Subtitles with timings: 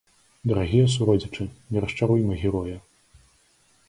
[0.51, 1.45] Дарагія суродзічы,
[1.75, 2.77] не расчаруйма героя!